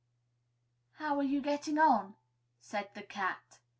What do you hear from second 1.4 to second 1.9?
getting